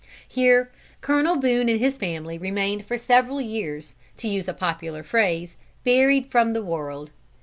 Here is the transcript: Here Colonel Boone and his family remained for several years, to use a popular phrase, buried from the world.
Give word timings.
Here 0.27 0.71
Colonel 1.01 1.35
Boone 1.35 1.69
and 1.69 1.79
his 1.79 1.99
family 1.99 2.39
remained 2.39 2.87
for 2.87 2.97
several 2.97 3.39
years, 3.39 3.95
to 4.17 4.27
use 4.27 4.47
a 4.47 4.53
popular 4.55 5.03
phrase, 5.03 5.57
buried 5.83 6.25
from 6.31 6.53
the 6.53 6.63
world. 6.63 7.11